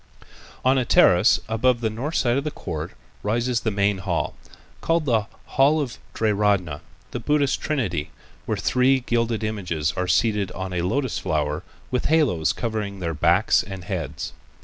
[0.65, 4.33] On a terrace above the north side of the court rises the main hall,
[4.81, 6.81] called the "Hall of the Triratna,"
[7.11, 8.09] the Buddhist Trinity,
[8.47, 11.61] where three gilded images are seated on a lotus flower
[11.91, 14.33] with halos covering their backs and heads.